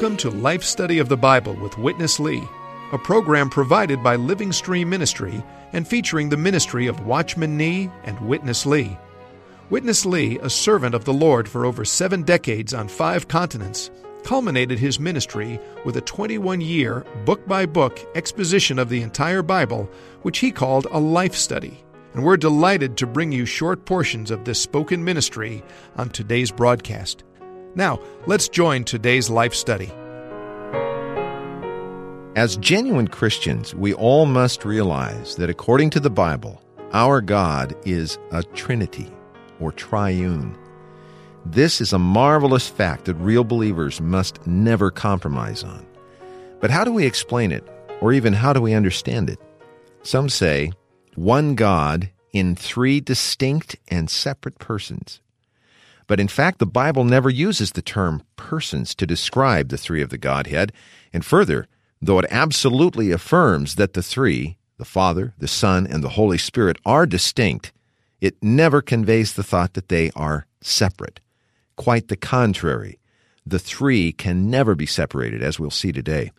[0.00, 2.42] Welcome to Life Study of the Bible with Witness Lee,
[2.90, 8.18] a program provided by Living Stream Ministry and featuring the ministry of Watchman Nee and
[8.26, 8.96] Witness Lee.
[9.68, 13.90] Witness Lee, a servant of the Lord for over seven decades on five continents,
[14.24, 19.86] culminated his ministry with a 21 year, book by book exposition of the entire Bible,
[20.22, 21.84] which he called a life study.
[22.14, 25.62] And we're delighted to bring you short portions of this spoken ministry
[25.96, 27.22] on today's broadcast.
[27.74, 29.90] Now, let's join today's life study.
[32.36, 36.60] As genuine Christians, we all must realize that according to the Bible,
[36.92, 39.10] our God is a Trinity
[39.60, 40.56] or triune.
[41.46, 45.86] This is a marvelous fact that real believers must never compromise on.
[46.60, 47.66] But how do we explain it,
[48.00, 49.38] or even how do we understand it?
[50.02, 50.72] Some say
[51.14, 55.20] one God in three distinct and separate persons.
[56.10, 60.10] But in fact, the Bible never uses the term persons to describe the three of
[60.10, 60.72] the Godhead.
[61.12, 61.68] And further,
[62.02, 66.78] though it absolutely affirms that the three, the Father, the Son, and the Holy Spirit,
[66.84, 67.70] are distinct,
[68.20, 71.20] it never conveys the thought that they are separate.
[71.76, 72.98] Quite the contrary.
[73.46, 76.32] The three can never be separated, as we'll see today.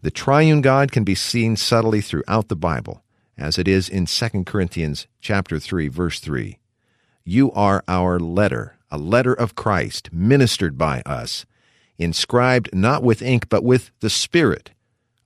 [0.00, 3.02] The triune God can be seen subtly throughout the Bible,
[3.36, 6.58] as it is in 2 Corinthians chapter 3 verse 3.
[7.22, 11.46] You are our letter, a letter of Christ, ministered by us,
[11.98, 14.70] inscribed not with ink, but with the Spirit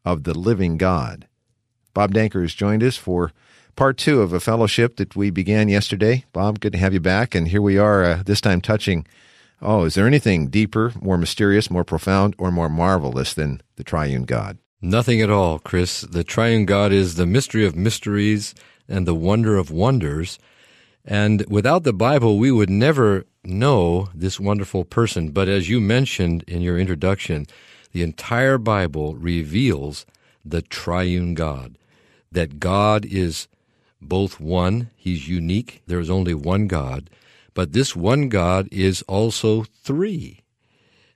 [0.04, 1.26] of the living God.
[1.94, 3.32] Bob Danker has joined us for
[3.76, 6.24] part two of a fellowship that we began yesterday.
[6.32, 7.34] Bob, good to have you back.
[7.34, 9.06] And here we are, uh, this time touching.
[9.62, 14.24] Oh, is there anything deeper, more mysterious, more profound, or more marvelous than the triune
[14.24, 14.58] God?
[14.82, 16.02] Nothing at all, Chris.
[16.02, 18.54] The triune God is the mystery of mysteries
[18.88, 20.38] and the wonder of wonders.
[21.04, 25.30] And without the Bible, we would never know this wonderful person.
[25.30, 27.46] But as you mentioned in your introduction,
[27.92, 30.06] the entire Bible reveals
[30.44, 31.76] the triune God,
[32.32, 33.48] that God is
[34.00, 37.10] both one, He's unique, there is only one God,
[37.54, 40.42] but this one God is also three.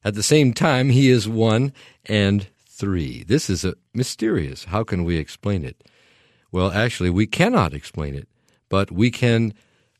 [0.04, 1.72] At the same time, He is one
[2.06, 3.24] and three.
[3.24, 4.64] This is a mysterious.
[4.64, 5.82] How can we explain it?
[6.52, 8.28] Well, actually, we cannot explain it,
[8.68, 9.52] but we can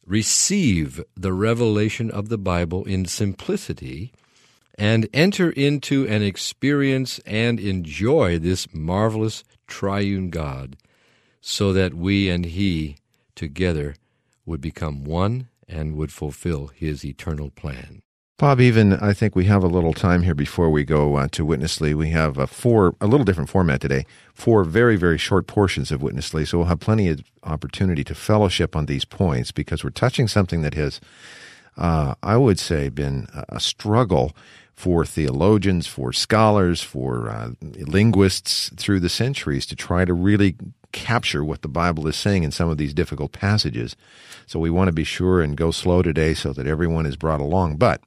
[0.08, 4.10] receive the revelation of the Bible in simplicity
[4.76, 10.76] and enter into and experience and enjoy this marvelous triune God
[11.40, 12.96] so that we and He
[13.34, 13.96] together
[14.46, 18.02] would become one and would fulfill His eternal plan.
[18.38, 21.44] Bob, even I think we have a little time here before we go uh, to
[21.44, 21.92] Witness Lee.
[21.92, 24.06] We have a four, a little different format today.
[24.32, 28.14] Four very, very short portions of Witness Lee, so we'll have plenty of opportunity to
[28.14, 31.00] fellowship on these points because we're touching something that has,
[31.76, 34.36] uh, I would say, been a struggle
[34.72, 40.54] for theologians, for scholars, for uh, linguists through the centuries to try to really
[40.92, 43.96] capture what the Bible is saying in some of these difficult passages.
[44.46, 47.40] So we want to be sure and go slow today so that everyone is brought
[47.40, 47.78] along.
[47.78, 48.00] But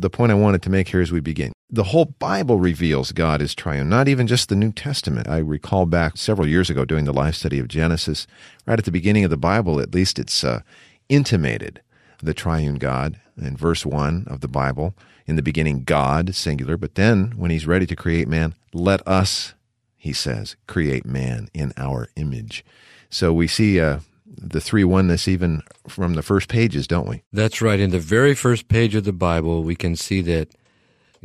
[0.00, 1.52] the point I wanted to make here as we begin.
[1.70, 5.28] The whole Bible reveals God is triune, not even just the New Testament.
[5.28, 8.26] I recall back several years ago doing the life study of Genesis.
[8.66, 10.60] Right at the beginning of the Bible, at least it's uh,
[11.08, 11.82] intimated
[12.22, 14.94] the triune God in verse 1 of the Bible.
[15.26, 16.78] In the beginning, God, singular.
[16.78, 19.52] But then, when he's ready to create man, let us,
[19.98, 22.64] he says, create man in our image.
[23.10, 24.00] So we see uh,
[24.36, 27.22] the three oneness even from the first pages, don't we?
[27.32, 27.80] That's right.
[27.80, 30.48] In the very first page of the Bible, we can see that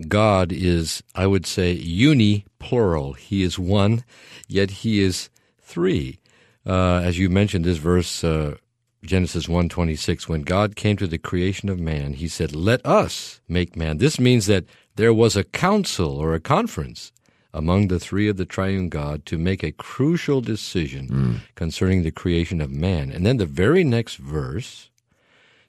[0.08, 3.14] God is, I would say, uni plural.
[3.14, 4.04] He is one,
[4.48, 5.30] yet he is
[5.62, 6.20] three.
[6.66, 8.56] Uh, as you mentioned, this verse, uh,
[9.04, 13.76] Genesis 1.26, when God came to the creation of man, he said, let us make
[13.76, 13.98] man.
[13.98, 14.66] This means that
[14.96, 17.12] there was a council or a conference
[17.54, 21.40] among the three of the triune God to make a crucial decision mm.
[21.56, 23.12] concerning the creation of man.
[23.12, 24.90] And then the very next verse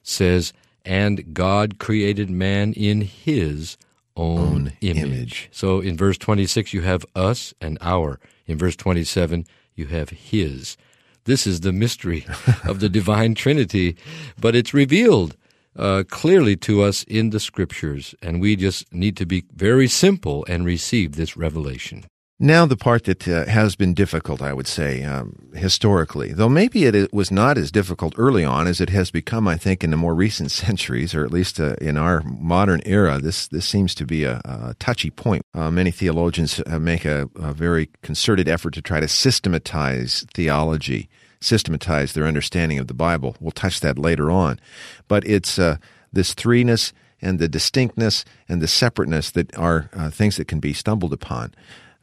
[0.01, 0.51] says,
[0.83, 3.77] And God created man in his
[4.15, 5.03] own, own image.
[5.03, 5.49] image.
[5.51, 8.19] So in verse 26, you have us and our.
[8.47, 9.45] In verse 27,
[9.75, 10.77] you have his.
[11.25, 12.25] This is the mystery
[12.67, 13.95] of the divine Trinity,
[14.39, 15.35] but it's revealed
[15.75, 20.45] uh, clearly to us in the scriptures, and we just need to be very simple
[20.47, 22.05] and receive this revelation.
[22.37, 26.83] Now, the part that uh, has been difficult, I would say, um, historically, though maybe
[26.83, 29.95] it, was not as difficult early on as it has become, I think, in the
[29.95, 33.19] more recent centuries, or at least uh, in our modern era.
[33.19, 35.43] This this seems to be a, a touchy point.
[35.53, 41.07] Uh, many theologians uh, make a, a very concerted effort to try to systematize theology
[41.45, 43.35] systematize their understanding of the Bible.
[43.39, 44.59] We'll touch that later on.
[45.07, 45.77] But it's uh,
[46.11, 50.73] this threeness and the distinctness and the separateness that are uh, things that can be
[50.73, 51.53] stumbled upon.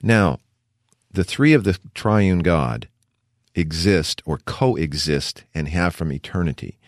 [0.03, 0.39] Now,
[1.11, 2.89] the three of the triune God
[3.55, 6.79] exist or coexist and have from eternity.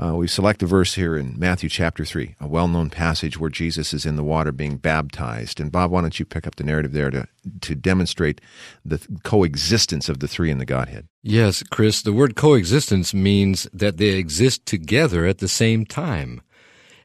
[0.00, 3.50] Uh, we select a verse here in Matthew chapter 3, a well known passage where
[3.50, 5.60] Jesus is in the water being baptized.
[5.60, 7.26] And Bob, why don't you pick up the narrative there to,
[7.60, 8.40] to demonstrate
[8.84, 11.08] the coexistence of the three in the Godhead?
[11.22, 16.40] Yes, Chris, the word coexistence means that they exist together at the same time.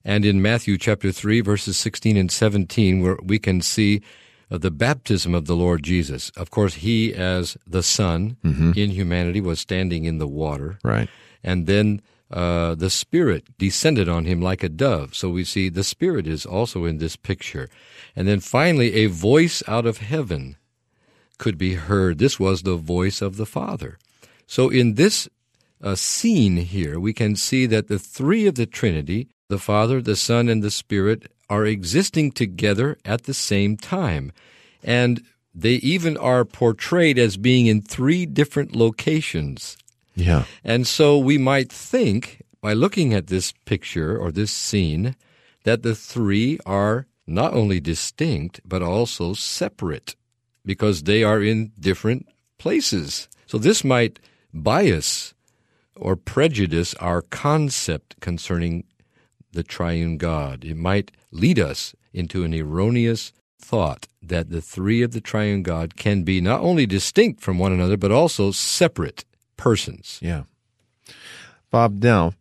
[0.05, 4.03] And in Matthew chapter 3, verses 16 and 17, where we can see
[4.51, 6.29] uh, the baptism of the Lord Jesus.
[6.37, 8.73] Of course, he, as the Son mm-hmm.
[8.75, 10.77] in humanity, was standing in the water.
[10.83, 11.09] Right.
[11.43, 12.01] And then
[12.31, 15.15] uh, the Spirit descended on him like a dove.
[15.15, 17.69] So we see the Spirit is also in this picture.
[18.15, 20.57] And then finally, a voice out of heaven
[21.37, 22.17] could be heard.
[22.17, 23.97] This was the voice of the Father.
[24.47, 25.29] So in this
[25.81, 30.15] uh, scene here, we can see that the three of the Trinity, the Father, the
[30.15, 34.31] Son, and the Spirit, are existing together at the same time.
[34.83, 35.23] And
[35.53, 39.77] they even are portrayed as being in three different locations.
[40.15, 40.45] Yeah.
[40.63, 45.15] And so we might think, by looking at this picture or this scene,
[45.63, 50.15] that the three are not only distinct, but also separate,
[50.63, 52.27] because they are in different
[52.57, 53.27] places.
[53.45, 54.19] So this might
[54.53, 55.33] bias
[55.95, 58.85] or prejudice our concept concerning
[59.51, 60.63] the triune God.
[60.63, 65.95] It might lead us into an erroneous thought that the three of the triune God
[65.95, 69.25] can be not only distinct from one another, but also separate
[69.57, 70.19] persons.
[70.21, 70.43] Yeah.
[71.71, 72.33] Bob, now,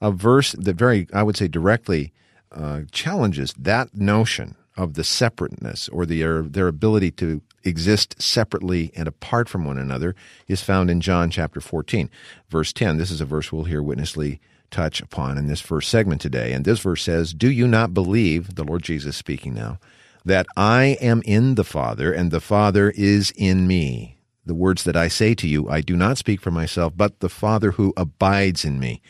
[0.00, 2.12] a verse that very, I would say, directly
[2.52, 8.92] uh, challenges that notion of the separateness or the, uh, their ability to exist separately
[8.94, 10.14] and apart from one another
[10.46, 12.08] is found in John chapter 14,
[12.48, 12.96] verse 10.
[12.96, 16.52] This is a verse we'll hear Witness Lee touch upon in this first segment today.
[16.52, 19.78] And this verse says, Do you not believe, the Lord Jesus speaking now,
[20.24, 24.17] that I am in the Father and the Father is in me?
[24.48, 27.28] The words that I say to you, I do not speak for myself, but the
[27.28, 29.02] Father who abides in me.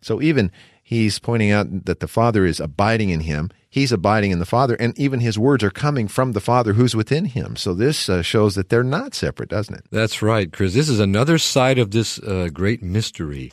[0.00, 0.50] So even
[0.82, 3.50] he's pointing out that the Father is abiding in him.
[3.68, 6.96] He's abiding in the Father, and even his words are coming from the Father who's
[6.96, 7.54] within him.
[7.54, 9.84] So this uh, shows that they're not separate, doesn't it?
[9.90, 10.72] That's right, Chris.
[10.72, 13.52] This is another side of this uh, great mystery.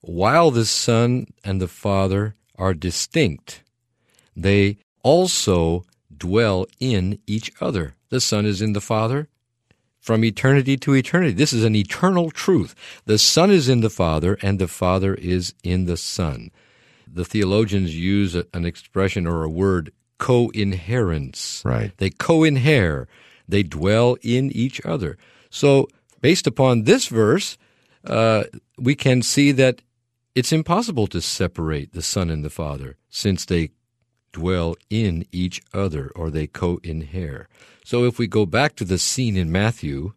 [0.00, 3.62] While the Son and the Father are distinct,
[4.34, 5.84] they also
[6.16, 7.96] dwell in each other.
[8.08, 9.28] The Son is in the Father,
[10.10, 11.32] from eternity to eternity.
[11.32, 12.74] This is an eternal truth.
[13.04, 16.50] The Son is in the Father, and the Father is in the Son.
[17.06, 21.62] The theologians use an expression or a word, co-inherence.
[21.64, 21.92] Right.
[21.98, 23.06] They co-inhere.
[23.46, 25.16] They dwell in each other.
[25.48, 25.86] So,
[26.20, 27.56] based upon this verse,
[28.04, 28.42] uh,
[28.76, 29.80] we can see that
[30.34, 33.70] it's impossible to separate the Son and the Father, since they
[34.32, 37.48] dwell in each other or they co-inhere.
[37.84, 40.12] So if we go back to the scene in Matthew,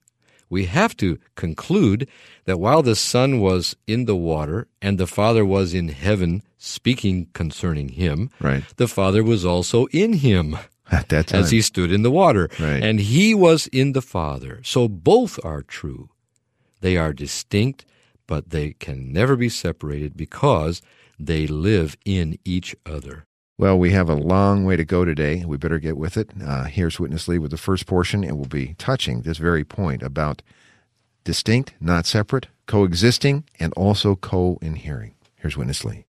[0.50, 2.08] we have to conclude
[2.46, 7.28] that while the Son was in the water and the Father was in heaven speaking
[7.34, 8.64] concerning him, right.
[8.78, 10.58] the Father was also in him.
[10.92, 11.40] At that time.
[11.40, 12.50] As he stood in the water.
[12.60, 12.84] Right.
[12.84, 14.62] And he was in the Father.
[14.64, 16.10] So both are true.
[16.82, 17.86] They are distinct,
[18.28, 20.82] but they can never be separated because
[21.18, 23.26] they live in each other.
[23.58, 25.46] Well, we have a long way to go today.
[25.46, 26.32] We better get with it.
[26.44, 30.02] Uh, here's Witness Lee with the first portion, and we'll be touching this very point
[30.02, 30.42] about
[31.24, 35.14] distinct, not separate, coexisting, and also co inhering.
[35.36, 36.06] Here's Witness Lee.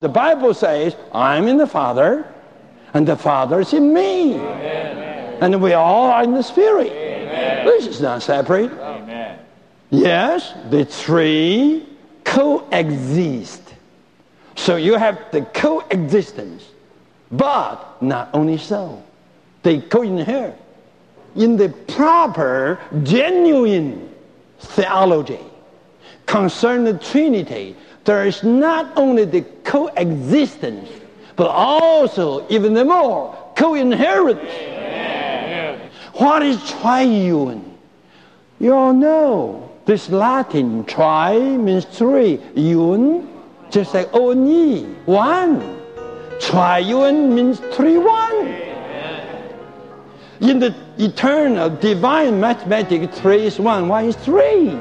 [0.00, 2.32] The Bible says, I'm in the Father,
[2.94, 4.34] and the Father is in me.
[4.34, 5.38] Amen.
[5.40, 6.92] And we all are in the Spirit.
[6.92, 7.66] Amen.
[7.66, 8.70] This is not separate.
[8.70, 9.40] Amen.
[9.90, 11.88] Yes, the three
[12.24, 13.65] coexist.
[14.56, 16.64] So you have the coexistence.
[17.30, 19.02] But not only so,
[19.62, 20.56] they co-inherit.
[21.34, 24.14] In the proper, genuine
[24.58, 25.40] theology
[26.24, 30.88] concerning the Trinity, there is not only the coexistence,
[31.34, 34.48] but also, even more, co-inheritance.
[36.14, 37.76] What is triune?
[38.58, 43.35] You all know this Latin tri means three, un
[43.70, 45.80] just like only one.
[46.40, 48.46] Triune means three one.
[50.40, 53.88] In the eternal divine mathematics, three is one.
[53.88, 54.78] One is three.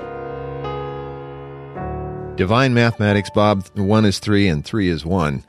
[2.36, 5.46] Divine mathematics, Bob, one is three and three is one.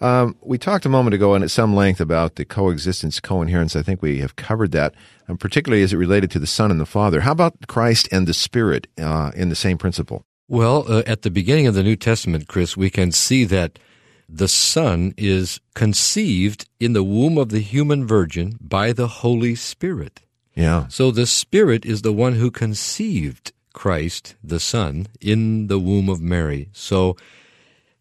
[0.00, 3.76] Um, we talked a moment ago and at some length about the coexistence, co-inherence.
[3.76, 4.94] I think we have covered that,
[5.28, 7.20] and particularly as it related to the Son and the Father.
[7.20, 10.26] How about Christ and the Spirit uh, in the same principle?
[10.48, 13.78] Well, uh, at the beginning of the New Testament, Chris, we can see that
[14.28, 20.20] the Son is conceived in the womb of the human virgin by the Holy Spirit.
[20.54, 20.86] Yeah.
[20.88, 26.20] So the Spirit is the one who conceived Christ, the Son, in the womb of
[26.20, 26.68] Mary.
[26.72, 27.16] So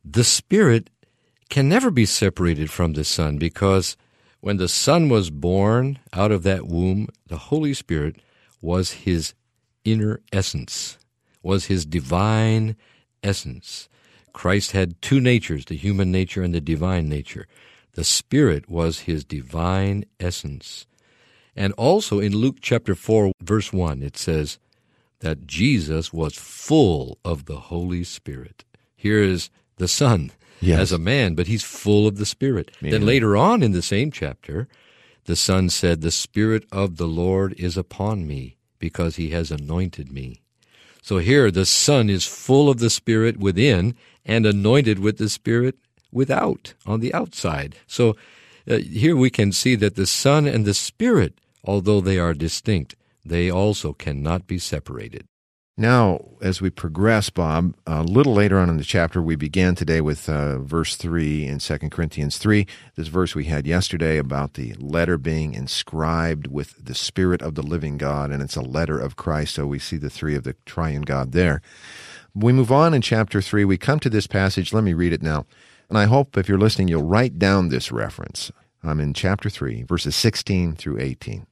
[0.05, 0.89] the Spirit
[1.49, 3.97] can never be separated from the Son because
[4.41, 8.17] when the Son was born out of that womb, the Holy Spirit
[8.61, 9.33] was his
[9.85, 10.97] inner essence,
[11.43, 12.75] was his divine
[13.21, 13.89] essence.
[14.33, 17.47] Christ had two natures, the human nature and the divine nature.
[17.93, 20.87] The Spirit was his divine essence.
[21.55, 24.57] And also in Luke chapter 4, verse 1, it says
[25.19, 28.65] that Jesus was full of the Holy Spirit.
[28.95, 30.79] Here is the Son Yes.
[30.79, 32.71] as a man, but he's full of the Spirit.
[32.81, 34.67] Then later on in the same chapter,
[35.25, 40.11] the Son said, The Spirit of the Lord is upon me because he has anointed
[40.11, 40.41] me.
[41.03, 43.93] So here the Son is full of the Spirit within
[44.25, 45.75] and anointed with the Spirit
[46.13, 47.75] without, on the outside.
[47.87, 48.15] So
[48.69, 51.33] uh, here we can see that the Son and the Spirit,
[51.65, 52.95] although they are distinct,
[53.25, 55.27] they also cannot be separated.
[55.75, 60.01] Now, as we progress, Bob, a little later on in the chapter, we began today
[60.01, 62.67] with uh, verse 3 in 2 Corinthians 3.
[62.95, 67.63] This verse we had yesterday about the letter being inscribed with the Spirit of the
[67.63, 70.55] living God, and it's a letter of Christ, so we see the three of the
[70.67, 71.59] triune God there.
[72.35, 73.65] We move on in chapter 3.
[73.65, 74.73] We come to this passage.
[74.73, 75.47] Let me read it now.
[75.89, 78.51] And I hope if you're listening, you'll write down this reference.
[78.83, 81.47] I'm in chapter 3, verses 16 through 18.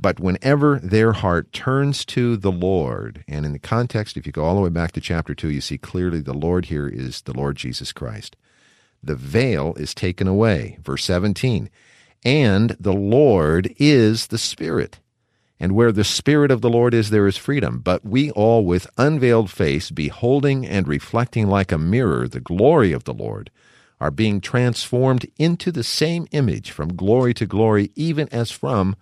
[0.00, 4.44] But whenever their heart turns to the Lord, and in the context, if you go
[4.44, 7.36] all the way back to chapter 2, you see clearly the Lord here is the
[7.36, 8.36] Lord Jesus Christ.
[9.02, 10.78] The veil is taken away.
[10.82, 11.68] Verse 17.
[12.24, 15.00] And the Lord is the Spirit.
[15.60, 17.80] And where the Spirit of the Lord is, there is freedom.
[17.80, 23.04] But we all, with unveiled face, beholding and reflecting like a mirror the glory of
[23.04, 23.50] the Lord,
[24.00, 28.94] are being transformed into the same image from glory to glory, even as from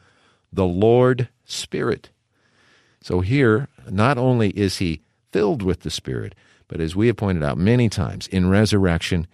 [0.52, 2.10] the Lord Spirit.
[3.00, 6.34] So here, not only is he filled with the Spirit,
[6.68, 9.26] but as we have pointed out many times, in resurrection,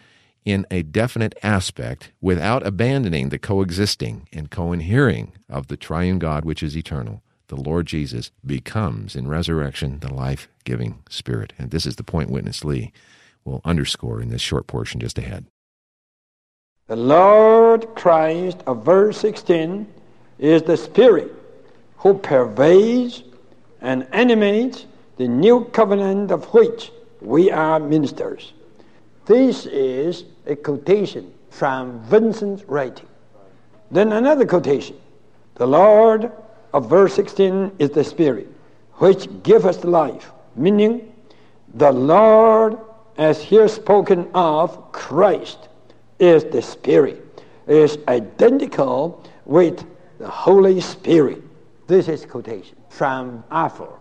[0.44, 6.62] in a definite aspect, without abandoning the coexisting and co-inhering of the triune God which
[6.62, 11.52] is eternal, the Lord Jesus becomes in resurrection the life-giving Spirit.
[11.58, 12.92] And this is the point Witness Lee
[13.44, 15.46] will underscore in this short portion just ahead.
[16.88, 19.86] The Lord Christ of verse 16
[20.42, 21.32] is the Spirit
[21.98, 23.22] who pervades
[23.80, 28.52] and animates the new covenant of which we are ministers.
[29.24, 33.06] This is a quotation from Vincent's writing.
[33.92, 34.96] Then another quotation.
[35.54, 36.32] The Lord
[36.72, 38.48] of verse 16 is the Spirit
[38.94, 41.12] which gives us life, meaning
[41.74, 42.78] the Lord,
[43.16, 45.68] as here spoken of, Christ,
[46.18, 49.84] is the Spirit, is identical with
[50.22, 51.42] the Holy Spirit.
[51.88, 53.98] This is quotation from Alford.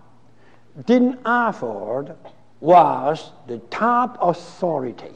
[0.85, 2.15] Dean Alford
[2.59, 5.15] was the top authority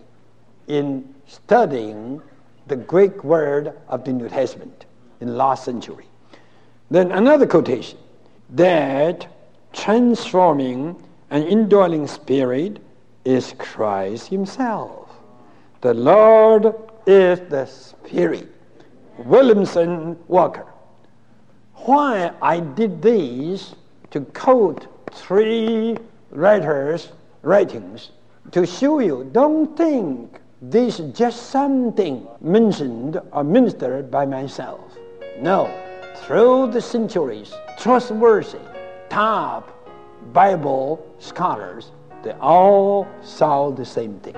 [0.67, 2.19] in studying
[2.65, 4.87] the Greek word of the New Testament
[5.21, 6.07] in last century.
[6.89, 7.99] Then another quotation
[8.49, 9.27] that
[9.73, 10.95] transforming
[11.29, 12.79] and indwelling spirit
[13.25, 15.07] is Christ Himself.
[15.81, 16.73] The Lord
[17.05, 18.49] is the Spirit.
[19.19, 20.65] Williston Walker.
[21.85, 23.75] Why I did these
[24.09, 25.95] to quote three
[26.31, 27.11] writers'
[27.43, 28.09] writings
[28.53, 34.97] to show you, don't think this is just something mentioned or ministered by myself.
[35.39, 35.71] No,
[36.15, 38.57] through the centuries, trustworthy,
[39.09, 39.71] top
[40.33, 41.91] Bible scholars,
[42.23, 44.33] they all saw the same thing.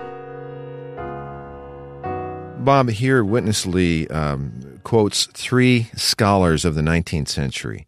[2.66, 4.52] Bob, here Witness Lee um,
[4.88, 7.86] quotes three scholars of the 19th century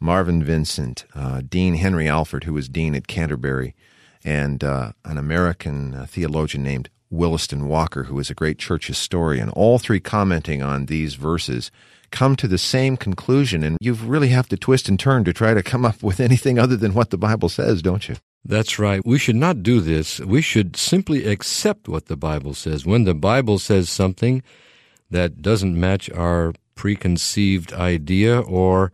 [0.00, 3.76] Marvin Vincent, uh, Dean Henry Alford, who was dean at Canterbury,
[4.24, 9.48] and uh, an American uh, theologian named Williston Walker, who was a great church historian.
[9.50, 11.70] All three commenting on these verses
[12.10, 15.54] come to the same conclusion, and you really have to twist and turn to try
[15.54, 18.16] to come up with anything other than what the Bible says, don't you?
[18.44, 19.06] That's right.
[19.06, 20.18] We should not do this.
[20.18, 22.84] We should simply accept what the Bible says.
[22.84, 24.42] When the Bible says something
[25.10, 28.92] that doesn't match our preconceived idea, or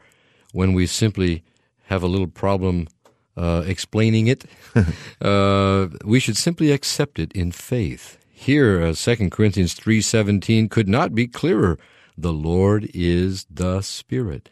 [0.52, 1.42] when we simply
[1.85, 2.88] have a little problem
[3.37, 4.44] uh, explaining it,
[5.20, 8.18] uh, we should simply accept it in faith.
[8.30, 11.78] Here, uh, 2 Corinthians 3.17 could not be clearer.
[12.16, 14.49] The Lord is the Spirit.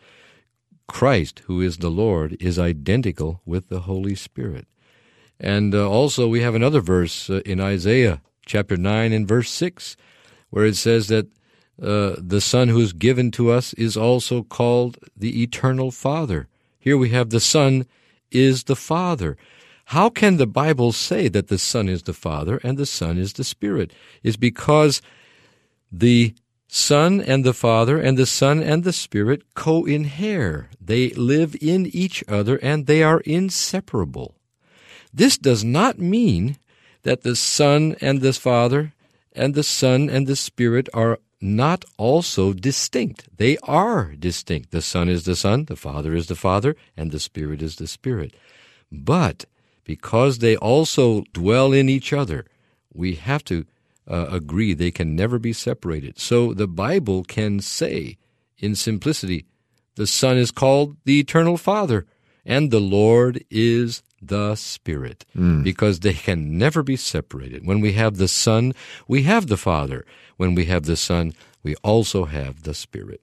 [0.87, 4.67] Christ, who is the Lord, is identical with the Holy Spirit.
[5.41, 9.97] And uh, also, we have another verse uh, in Isaiah chapter 9 and verse 6
[10.55, 11.27] where it says that
[11.83, 16.49] uh, the Son who is given to us is also called the Eternal Father.
[16.79, 17.87] Here we have the Son
[18.31, 19.37] is the Father.
[19.87, 23.35] How can the Bible say that the Son is the Father and the Son is
[23.35, 23.93] the Spirit?
[24.23, 25.03] Is because
[25.91, 26.35] the
[26.69, 30.71] Son and the Father and the Son and the Spirit co inhere.
[30.81, 34.35] They live in each other and they are inseparable.
[35.13, 36.57] This does not mean
[37.03, 38.93] that the Son and the Father
[39.33, 43.29] and the Son and the Spirit are not also distinct.
[43.37, 44.71] They are distinct.
[44.71, 47.87] The Son is the Son, the Father is the Father, and the Spirit is the
[47.87, 48.35] Spirit.
[48.91, 49.45] But
[49.85, 52.47] because they also dwell in each other,
[52.93, 53.67] we have to
[54.09, 56.19] uh, agree they can never be separated.
[56.19, 58.17] So the Bible can say,
[58.59, 59.45] in simplicity,
[59.97, 62.07] the Son is called the Eternal Father,
[62.45, 65.63] and the Lord is the Spirit, mm.
[65.63, 67.67] because they can never be separated.
[67.67, 68.75] When we have the Son,
[69.07, 70.05] we have the Father.
[70.37, 73.21] When we have the Son, we also have the Spirit.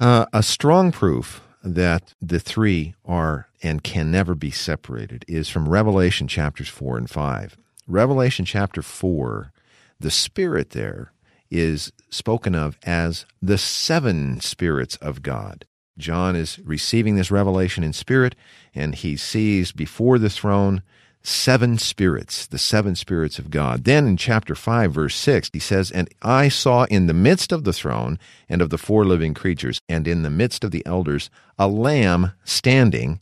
[0.00, 5.68] Uh, a strong proof that the three are and can never be separated is from
[5.68, 7.56] Revelation chapters 4 and 5.
[7.86, 9.52] Revelation chapter 4,
[9.98, 11.12] the Spirit there
[11.50, 15.64] is spoken of as the seven spirits of God.
[15.96, 18.34] John is receiving this revelation in spirit,
[18.74, 20.82] and he sees before the throne
[21.22, 23.84] seven spirits, the seven spirits of God.
[23.84, 27.64] Then in chapter 5, verse 6, he says, And I saw in the midst of
[27.64, 31.30] the throne and of the four living creatures, and in the midst of the elders,
[31.58, 33.20] a lamb standing.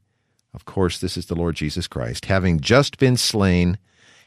[0.54, 3.78] Of course, this is the Lord Jesus Christ, having just been slain,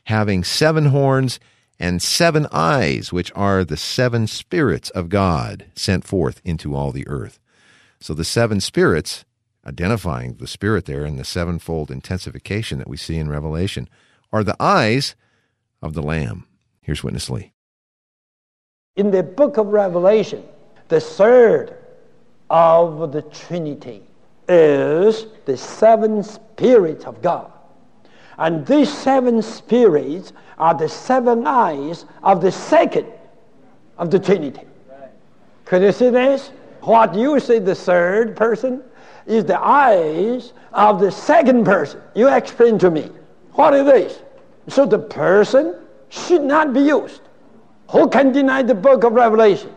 [0.05, 1.39] having seven horns
[1.79, 7.07] and seven eyes, which are the seven spirits of God sent forth into all the
[7.07, 7.39] earth.
[8.01, 9.25] So the seven spirits,
[9.69, 13.87] identifying the spirit there in the sevenfold intensification that we see in Revelation,
[14.33, 15.15] are the eyes
[15.81, 16.45] of the Lamb.
[16.81, 17.53] Here's Witness Lee.
[18.95, 20.43] In the book of Revelation,
[20.87, 21.77] the third
[22.49, 24.01] of the Trinity
[24.47, 27.51] is the seven spirits of God.
[28.39, 33.05] And these seven spirits are the seven eyes of the second
[33.99, 34.61] of the Trinity.
[35.65, 36.51] Could you see this?
[36.81, 38.81] What you see the third person
[39.29, 42.01] is the eyes of the second person.
[42.15, 43.09] You explain to me.
[43.53, 44.21] What is this?
[44.67, 45.75] So the person
[46.09, 47.21] should not be used.
[47.91, 49.71] Who can deny the book of Revelation?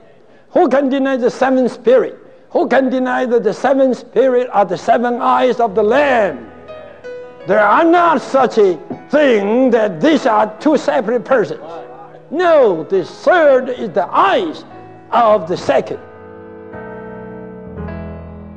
[0.51, 2.19] Who can deny the seven spirit?
[2.51, 6.51] Who can deny that the seven spirit are the seven eyes of the Lamb?
[7.47, 8.77] There are not such a
[9.11, 11.61] thing that these are two separate persons.
[12.31, 14.65] No, the third is the eyes
[15.11, 16.01] of the second.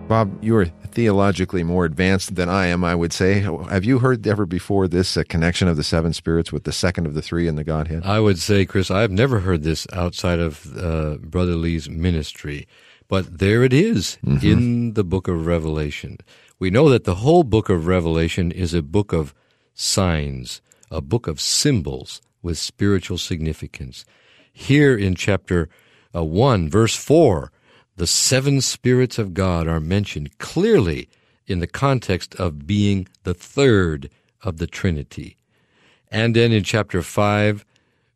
[0.08, 3.42] Bob, you are theologically more advanced than I am, I would say.
[3.42, 7.06] Have you heard ever before this uh, connection of the seven spirits with the second
[7.06, 8.04] of the three in the Godhead?
[8.06, 12.68] I would say, Chris, I've never heard this outside of uh, Brother Lee's ministry.
[13.08, 14.48] But there it is mm-hmm.
[14.48, 16.18] in the book of Revelation.
[16.58, 19.36] We know that the whole book of Revelation is a book of
[19.74, 24.06] signs, a book of symbols with spiritual significance.
[24.52, 25.70] Here in chapter
[26.16, 27.52] uh, 1, verse 4,
[27.96, 31.10] the seven spirits of God are mentioned clearly
[31.48, 34.10] in the context of being the third
[34.42, 35.38] of the Trinity.
[36.10, 37.66] And then in chapter 5,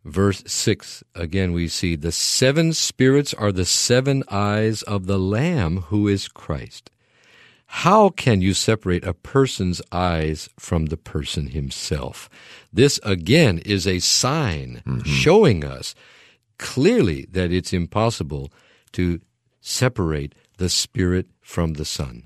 [0.06, 5.84] verse 6, again we see the seven spirits are the seven eyes of the Lamb
[5.84, 6.92] who is Christ.
[7.72, 12.28] How can you separate a person's eyes from the person himself?
[12.74, 15.02] This again is a sign mm-hmm.
[15.02, 15.94] showing us
[16.58, 18.52] clearly that it's impossible
[18.94, 19.22] to
[19.62, 22.24] separate the Spirit from the Son.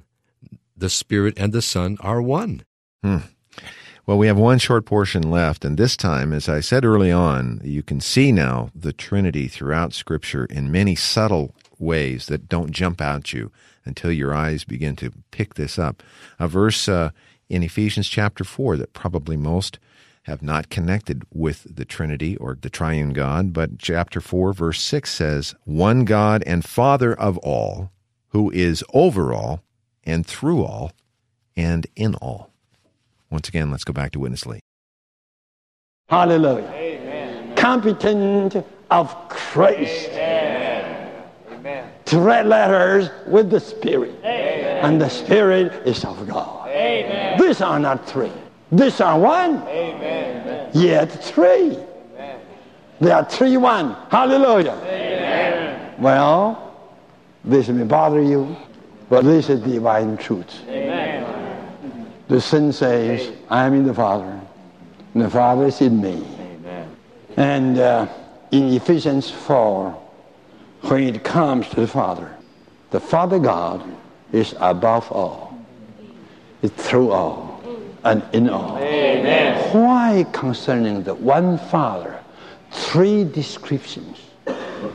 [0.75, 2.63] The Spirit and the Son are one.
[3.03, 3.17] Hmm.
[4.05, 7.61] Well, we have one short portion left, and this time, as I said early on,
[7.63, 12.99] you can see now the Trinity throughout Scripture in many subtle ways that don't jump
[12.99, 13.49] out you
[13.85, 16.03] until your eyes begin to pick this up.
[16.37, 17.11] A verse uh,
[17.49, 19.79] in Ephesians chapter 4 that probably most
[20.23, 25.11] have not connected with the Trinity or the triune God, but chapter 4, verse 6
[25.11, 27.91] says, One God and Father of all,
[28.29, 29.61] who is over all
[30.03, 30.91] and through all
[31.55, 32.51] and in all.
[33.29, 34.59] Once again, let's go back to Witness Lee.
[36.07, 36.69] Hallelujah.
[36.69, 37.55] Amen.
[37.55, 38.55] Competent
[38.91, 40.09] of Christ.
[40.11, 41.89] Amen.
[42.05, 44.15] To write letters with the Spirit.
[44.19, 44.85] Amen.
[44.85, 46.62] And the Spirit is of God.
[46.73, 47.39] Amen.
[47.39, 48.31] These are not three.
[48.71, 49.61] These are one.
[49.67, 50.71] Amen.
[50.73, 51.77] Yet three.
[51.77, 52.39] Amen.
[52.99, 53.95] They are three one.
[54.09, 54.77] Hallelujah.
[54.83, 55.95] Amen.
[55.99, 56.75] Well,
[57.45, 58.55] this may bother you,
[59.09, 60.67] but this is divine truth.
[60.67, 62.09] Amen.
[62.27, 64.39] The Son says, I am in the Father,
[65.13, 66.25] and the Father is in me.
[66.39, 66.95] Amen.
[67.37, 68.07] And uh,
[68.51, 70.03] in Ephesians 4,
[70.83, 72.35] when it comes to the Father.
[72.91, 73.83] The Father God
[74.31, 75.52] is above all,
[76.63, 77.61] is through all,
[78.03, 78.77] and in all.
[78.77, 79.73] Amen.
[79.73, 82.19] Why concerning the one Father,
[82.71, 84.17] three descriptions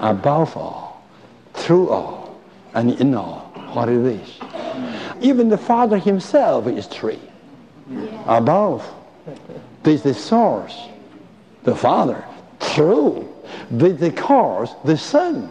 [0.00, 1.06] above all,
[1.54, 2.40] through all,
[2.74, 3.52] and in all?
[3.74, 4.38] What is this?
[5.20, 7.20] Even the Father Himself is three.
[8.26, 8.86] Above,
[9.82, 10.88] this is the source,
[11.64, 12.24] the Father.
[12.60, 13.32] Through,
[13.70, 15.50] this is the cause, the Son.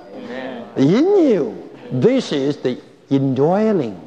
[0.75, 3.99] In you, this is the indwelling,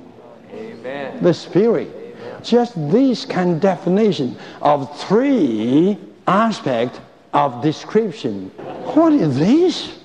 [0.52, 1.22] Amen.
[1.22, 1.99] the Spirit.
[2.42, 7.00] Just this kind of definition of three aspects
[7.32, 8.48] of description.
[8.94, 9.98] What is this?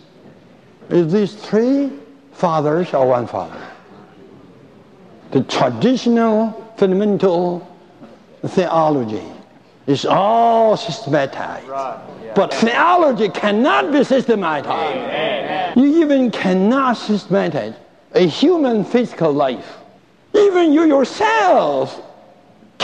[0.89, 1.91] Is this three
[2.31, 3.61] fathers or one father?
[5.31, 7.67] The traditional fundamental
[8.47, 9.23] theology
[9.87, 11.67] is all systematized.
[11.67, 11.99] Right.
[12.23, 12.33] Yeah.
[12.33, 14.97] But theology cannot be systematized.
[14.97, 15.77] Amen.
[15.77, 17.75] You even cannot systematize
[18.13, 19.77] a human physical life.
[20.33, 22.01] Even you yourself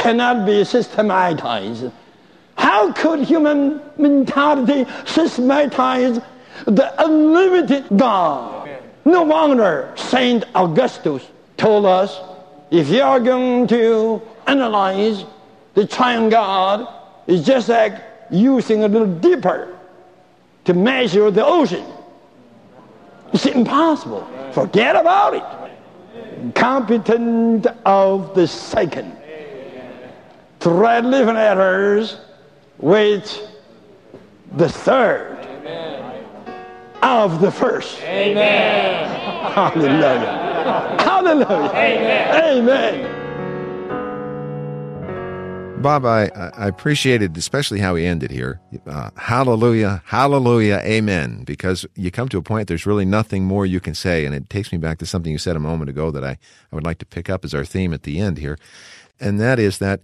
[0.01, 1.91] cannot be systematized.
[2.55, 6.19] How could human mentality systematize
[6.65, 8.69] the unlimited God?
[9.05, 11.21] No wonder Saint Augustine
[11.57, 12.19] told us
[12.71, 15.23] if you are going to analyze
[15.75, 16.87] the triune God,
[17.27, 19.77] it's just like using a little dipper
[20.65, 21.85] to measure the ocean.
[23.33, 24.27] It's impossible.
[24.51, 26.55] Forget about it.
[26.55, 29.20] Competent of the second.
[30.61, 32.17] Thread living letters
[32.77, 33.51] with
[34.51, 35.39] the third
[37.01, 37.99] of the first.
[38.03, 39.09] Amen.
[39.51, 40.99] Hallelujah.
[40.99, 41.71] Hallelujah.
[41.73, 42.59] Amen.
[42.59, 43.21] Amen.
[45.81, 48.61] Bob, I, I appreciated especially how he ended here.
[48.85, 51.43] Uh, hallelujah, hallelujah, amen.
[51.43, 54.25] Because you come to a point, there's really nothing more you can say.
[54.25, 56.37] And it takes me back to something you said a moment ago that I,
[56.71, 58.59] I would like to pick up as our theme at the end here.
[59.19, 60.01] And that is that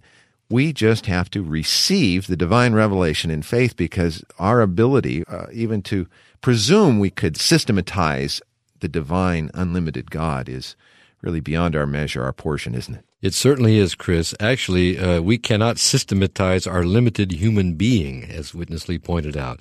[0.50, 5.82] we just have to receive the divine revelation in faith because our ability, uh, even
[5.82, 6.06] to
[6.40, 8.40] presume we could systematize
[8.80, 10.76] the divine, unlimited God, is
[11.20, 13.04] really beyond our measure, our portion, isn't it?
[13.20, 14.32] It certainly is, Chris.
[14.38, 19.60] Actually, uh, we cannot systematize our limited human being, as Witness Lee pointed out.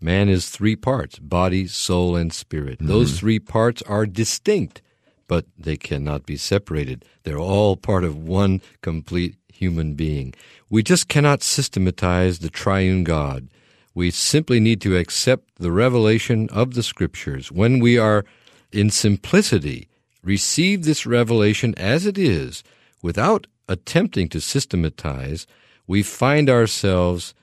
[0.00, 2.78] Man is three parts body, soul, and spirit.
[2.78, 2.88] Mm-hmm.
[2.88, 4.82] Those three parts are distinct,
[5.28, 7.04] but they cannot be separated.
[7.22, 10.34] They're all part of one complete human being.
[10.70, 13.48] We just cannot systematize the triune God.
[13.94, 17.50] We simply need to accept the revelation of the Scriptures.
[17.50, 18.24] When we are
[18.72, 19.88] in simplicity,
[20.22, 22.62] receive this revelation as it is,
[23.02, 25.46] without attempting to systematize,
[25.86, 27.34] we find ourselves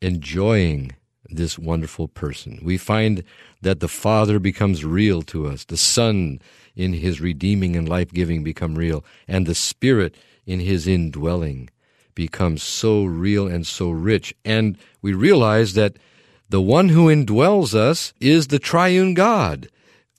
[0.00, 0.92] enjoying
[1.30, 2.58] this wonderful person.
[2.62, 3.24] We find
[3.62, 6.40] that the Father becomes real to us, the Son
[6.76, 10.14] in his redeeming and life giving become real, and the Spirit
[10.46, 11.70] in his indwelling
[12.14, 14.34] becomes so real and so rich.
[14.44, 15.96] And we realize that
[16.48, 19.68] the one who indwells us is the triune God.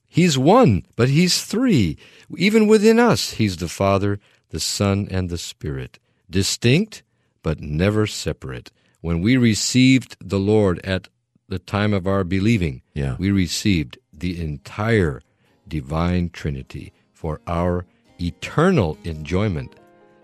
[0.08, 1.98] He's one, but he's three.
[2.36, 7.04] Even within us, he's the Father, the Son, and the Spirit, distinct
[7.42, 8.72] but never separate.
[9.02, 11.10] When we received the Lord at
[11.50, 13.18] the time of our believing, yeah.
[13.20, 15.22] we received the entire
[15.68, 17.86] divine Trinity for our
[18.20, 19.76] eternal enjoyment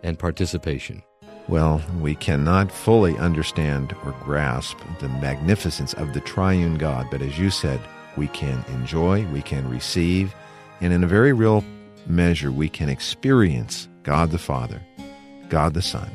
[0.03, 1.03] and participation.
[1.47, 7.39] Well, we cannot fully understand or grasp the magnificence of the triune God, but as
[7.39, 7.79] you said,
[8.17, 10.35] we can enjoy, we can receive,
[10.81, 11.63] and in a very real
[12.05, 14.81] measure, we can experience God the Father,
[15.49, 16.09] God the Son,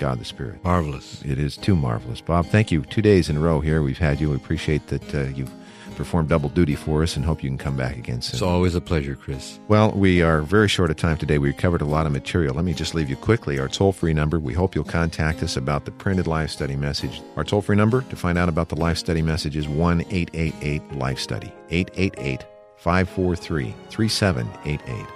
[0.00, 0.62] God the Spirit.
[0.64, 1.22] Marvelous.
[1.24, 2.20] It is too marvelous.
[2.20, 2.82] Bob, thank you.
[2.82, 4.30] Two days in a row here we've had you.
[4.30, 5.52] We appreciate that uh, you've
[5.96, 8.34] performed double duty for us and hope you can come back again soon.
[8.34, 9.58] It's always a pleasure, Chris.
[9.68, 11.38] Well, we are very short of time today.
[11.38, 12.54] We covered a lot of material.
[12.54, 14.38] Let me just leave you quickly our toll free number.
[14.38, 17.22] We hope you'll contact us about the printed life study message.
[17.36, 20.92] Our toll free number to find out about the life study message is 1 888
[20.92, 22.44] Life Study, 888
[22.76, 25.06] 543 3788.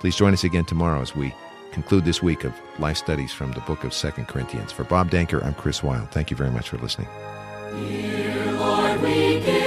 [0.00, 1.34] Please join us again tomorrow as we
[1.72, 4.72] conclude this week of life studies from the book of Second Corinthians.
[4.72, 6.10] For Bob Danker, I'm Chris Wild.
[6.10, 7.08] Thank you very much for listening.
[7.70, 9.57] Dear Lord, we give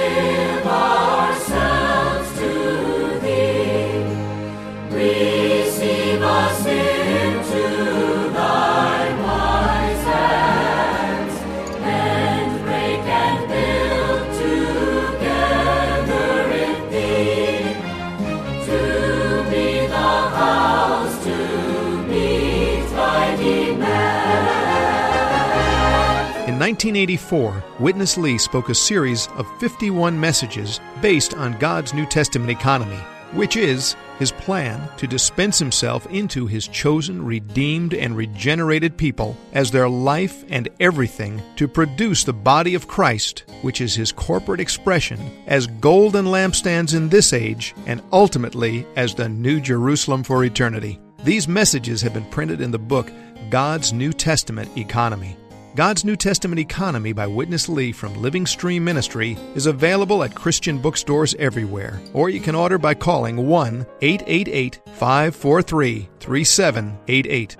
[26.62, 33.00] 1984, Witness Lee spoke a series of 51 messages based on God's New Testament economy,
[33.32, 39.72] which is his plan to dispense himself into his chosen, redeemed, and regenerated people as
[39.72, 45.18] their life and everything to produce the body of Christ, which is his corporate expression,
[45.48, 51.00] as golden lampstands in this age and ultimately as the New Jerusalem for eternity.
[51.24, 53.10] These messages have been printed in the book
[53.50, 55.36] God's New Testament Economy.
[55.74, 60.78] God's New Testament Economy by Witness Lee from Living Stream Ministry is available at Christian
[60.78, 67.56] bookstores everywhere, or you can order by calling 1 888 543 3788.